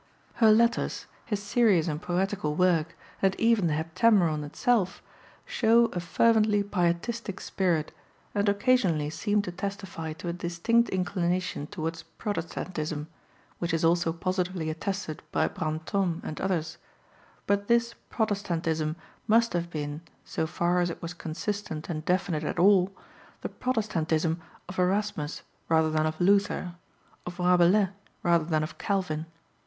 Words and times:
Her 0.41 0.51
letters, 0.51 1.05
her 1.27 1.35
serious 1.35 1.87
and 1.87 2.01
poetical 2.01 2.55
work, 2.55 2.97
and 3.21 3.35
even 3.39 3.67
the 3.67 3.73
Heptameron 3.75 4.43
itself, 4.43 5.03
show 5.45 5.85
a 5.93 5.99
fervently 5.99 6.63
pietistic 6.63 7.39
spirit, 7.39 7.91
and 8.33 8.49
occasionally 8.49 9.11
seem 9.11 9.43
to 9.43 9.51
testify 9.51 10.13
to 10.13 10.27
a 10.27 10.33
distinct 10.33 10.89
inclination 10.89 11.67
towards 11.67 12.01
Protestantism, 12.17 13.09
which 13.59 13.75
is 13.75 13.85
also 13.85 14.11
positively 14.11 14.71
attested 14.71 15.21
by 15.31 15.47
Brantôme 15.47 16.19
and 16.23 16.41
others; 16.41 16.79
but 17.45 17.67
this 17.67 17.93
Protestantism 18.09 18.95
must 19.27 19.53
have 19.53 19.69
been, 19.69 20.01
so 20.25 20.47
far 20.47 20.79
as 20.79 20.89
it 20.89 20.99
was 20.99 21.13
consistent 21.13 21.89
and 21.89 22.03
definite 22.05 22.43
at 22.43 22.57
all, 22.57 22.91
the 23.41 23.49
Protestantism 23.49 24.41
of 24.67 24.79
Erasmus 24.79 25.43
rather 25.69 25.91
than 25.91 26.07
of 26.07 26.19
Luther, 26.19 26.73
of 27.27 27.37
Rabelais 27.37 27.89
rather 28.23 28.45
than 28.45 28.63
of 28.63 28.79
Calvin. 28.79 29.27